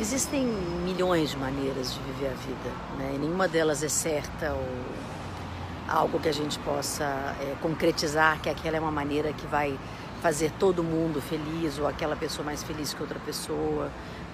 Existem 0.00 0.46
milhões 0.46 1.32
de 1.32 1.36
maneiras 1.36 1.92
de 1.92 2.00
viver 2.00 2.28
a 2.28 2.34
vida, 2.34 2.70
né? 2.96 3.12
E 3.14 3.18
nenhuma 3.18 3.46
delas 3.46 3.82
é 3.82 3.88
certa 3.88 4.54
ou 4.54 4.66
algo 5.86 6.18
que 6.18 6.28
a 6.28 6.32
gente 6.32 6.58
possa 6.60 7.04
é, 7.04 7.54
concretizar 7.60 8.40
que 8.40 8.48
aquela 8.48 8.78
é 8.78 8.80
uma 8.80 8.90
maneira 8.90 9.30
que 9.34 9.46
vai 9.46 9.78
fazer 10.22 10.52
todo 10.58 10.82
mundo 10.82 11.20
feliz 11.20 11.78
ou 11.78 11.86
aquela 11.86 12.16
pessoa 12.16 12.46
mais 12.46 12.62
feliz 12.62 12.94
que 12.94 13.02
outra 13.02 13.18
pessoa. 13.18 13.90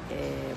É, 0.08 0.54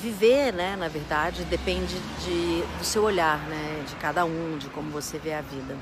viver, 0.00 0.52
né, 0.52 0.74
na 0.74 0.88
verdade, 0.88 1.44
depende 1.44 1.94
de, 2.24 2.64
do 2.78 2.84
seu 2.84 3.04
olhar, 3.04 3.38
né, 3.46 3.84
de 3.88 3.94
cada 3.96 4.24
um, 4.24 4.58
de 4.58 4.68
como 4.70 4.90
você 4.90 5.16
vê 5.16 5.32
a 5.32 5.40
vida. 5.40 5.76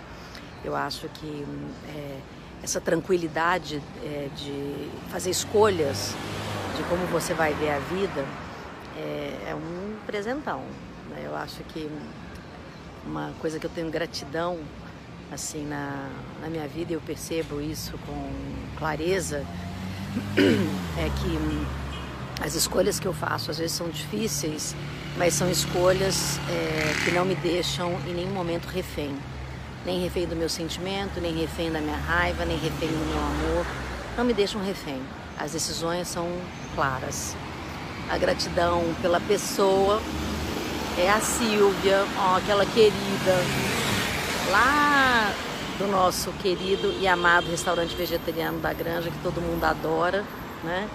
Eu 0.62 0.76
acho 0.76 1.08
que 1.08 1.46
é, 1.88 2.18
essa 2.62 2.82
tranquilidade 2.82 3.82
é, 4.04 4.28
de 4.36 4.90
fazer 5.08 5.30
escolhas 5.30 6.14
de 6.80 6.88
como 6.88 7.04
você 7.06 7.34
vai 7.34 7.52
ver 7.54 7.70
a 7.70 7.78
vida 7.78 8.24
é, 8.96 9.50
é 9.50 9.54
um 9.54 9.96
presentão. 10.06 10.62
Né? 11.10 11.22
Eu 11.26 11.36
acho 11.36 11.62
que 11.64 11.90
uma 13.06 13.32
coisa 13.38 13.58
que 13.58 13.66
eu 13.66 13.70
tenho 13.70 13.90
gratidão 13.90 14.58
assim 15.30 15.66
na, 15.66 16.08
na 16.40 16.48
minha 16.48 16.66
vida, 16.66 16.92
eu 16.92 17.00
percebo 17.00 17.60
isso 17.60 17.92
com 18.06 18.30
clareza, 18.78 19.44
é 20.98 21.08
que 21.20 22.44
as 22.44 22.54
escolhas 22.54 22.98
que 22.98 23.06
eu 23.06 23.12
faço 23.12 23.50
às 23.50 23.58
vezes 23.58 23.76
são 23.76 23.88
difíceis, 23.88 24.74
mas 25.16 25.34
são 25.34 25.48
escolhas 25.50 26.38
é, 26.48 27.04
que 27.04 27.12
não 27.12 27.24
me 27.24 27.34
deixam 27.34 27.92
em 28.08 28.14
nenhum 28.14 28.32
momento 28.32 28.66
refém. 28.66 29.14
Nem 29.84 30.00
refém 30.02 30.26
do 30.26 30.34
meu 30.34 30.48
sentimento, 30.48 31.20
nem 31.20 31.34
refém 31.38 31.70
da 31.70 31.80
minha 31.80 31.96
raiva, 31.96 32.44
nem 32.44 32.58
refém 32.58 32.88
do 32.88 33.06
meu 33.12 33.22
amor. 33.22 33.66
Não 34.16 34.24
me 34.24 34.34
deixam 34.34 34.62
refém. 34.62 35.00
As 35.38 35.52
decisões 35.52 36.06
são 36.06 36.28
claras. 36.80 37.36
A 38.08 38.16
gratidão 38.16 38.82
pela 39.02 39.20
pessoa 39.20 40.00
é 40.96 41.10
a 41.10 41.20
Silvia, 41.20 42.06
ó, 42.16 42.38
aquela 42.38 42.64
querida 42.64 43.36
lá 44.50 45.30
do 45.78 45.86
nosso 45.88 46.32
querido 46.42 46.94
e 46.98 47.06
amado 47.06 47.50
restaurante 47.50 47.94
vegetariano 47.94 48.60
da 48.60 48.72
Granja, 48.72 49.10
que 49.10 49.18
todo 49.18 49.42
mundo 49.42 49.62
adora, 49.62 50.24
né? 50.64 50.88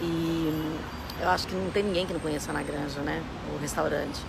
E 0.00 0.76
eu 1.20 1.28
acho 1.28 1.46
que 1.46 1.54
não 1.54 1.70
tem 1.70 1.84
ninguém 1.84 2.06
que 2.06 2.12
não 2.12 2.20
conheça 2.20 2.52
na 2.52 2.64
Granja, 2.64 2.98
né? 3.00 3.22
O 3.54 3.58
restaurante. 3.60 4.20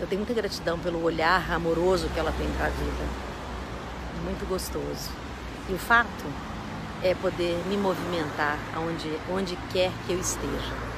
Eu 0.00 0.06
tenho 0.06 0.20
muita 0.20 0.32
gratidão 0.32 0.78
pelo 0.78 1.02
olhar 1.02 1.50
amoroso 1.50 2.08
que 2.14 2.20
ela 2.20 2.32
tem 2.38 2.48
para 2.52 2.66
a 2.66 2.70
vida. 2.70 3.04
Muito 4.22 4.48
gostoso. 4.48 5.10
E 5.68 5.72
o 5.72 5.78
fato 5.78 6.51
é 7.02 7.14
poder 7.14 7.56
me 7.66 7.76
movimentar 7.76 8.58
onde, 8.76 9.10
onde 9.30 9.56
quer 9.72 9.90
que 10.06 10.12
eu 10.12 10.20
esteja. 10.20 10.91